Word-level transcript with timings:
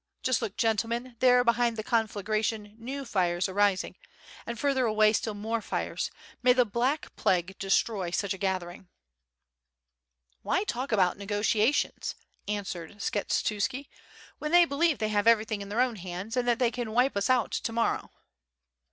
just 0.23 0.41
look, 0.41 0.57
gentlemen, 0.57 1.15
there 1.19 1.43
behind 1.43 1.77
the 1.77 1.83
conflagration 1.83 2.73
new 2.79 3.05
fires 3.05 3.47
arising, 3.47 3.95
and 4.47 4.57
further 4.57 4.87
away 4.87 5.13
still 5.13 5.35
more 5.35 5.61
fires, 5.61 6.09
may 6.41 6.53
the 6.53 6.65
black 6.65 7.15
plague 7.15 7.55
destroy 7.59 8.09
such 8.09 8.33
a 8.33 8.37
gathering." 8.39 8.89
"Why 10.41 10.63
talk 10.63 10.91
about 10.91 11.19
negotiations," 11.19 12.15
answered 12.47 12.93
Skshetuski, 12.97 13.89
"when 14.39 14.51
they 14.51 14.65
believe 14.65 14.97
they 14.97 15.09
have 15.09 15.27
everything 15.27 15.61
in 15.61 15.69
their 15.69 15.81
own 15.81 15.97
hands 15.97 16.35
and 16.35 16.47
that 16.47 16.57
they 16.57 16.71
can 16.71 16.93
wipe 16.93 17.15
us 17.15 17.29
out 17.29 17.51
to 17.51 17.71
morrow." 17.71 18.09